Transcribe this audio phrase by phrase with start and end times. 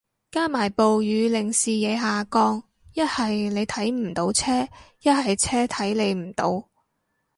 [0.31, 2.63] 加埋暴雨令視野下降，
[2.95, 4.63] 一係你睇唔到車，
[5.03, 6.67] 一係車睇你唔到